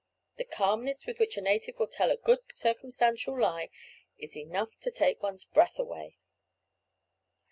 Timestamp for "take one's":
4.89-5.45